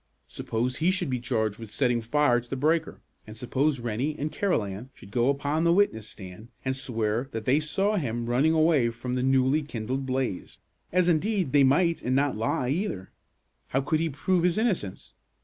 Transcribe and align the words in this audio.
Suppose 0.27 0.77
he 0.77 0.89
should 0.89 1.11
be 1.11 1.19
charged 1.19 1.59
with 1.59 1.69
setting 1.69 2.01
fire 2.01 2.39
to 2.41 2.49
the 2.49 2.55
breaker? 2.55 3.01
And 3.27 3.37
suppose 3.37 3.79
Rennie 3.79 4.17
and 4.17 4.31
Carolan 4.31 4.89
should 4.95 5.11
go 5.11 5.29
upon 5.29 5.63
the 5.63 5.71
witness 5.71 6.09
stand 6.09 6.47
and 6.65 6.75
swear 6.75 7.27
that 7.33 7.45
they 7.45 7.59
saw 7.59 7.97
him 7.97 8.25
running 8.25 8.53
away 8.53 8.89
from 8.89 9.13
the 9.13 9.21
newly 9.21 9.61
kindled 9.61 10.07
blaze, 10.07 10.57
as, 10.91 11.07
indeed, 11.07 11.51
they 11.51 11.63
might 11.63 12.01
and 12.01 12.15
not 12.15 12.35
lie, 12.35 12.69
either, 12.69 13.11
how 13.67 13.81
could 13.81 13.99
he 13.99 14.09
prove 14.09 14.43
his 14.43 14.57
innocence? 14.57 15.13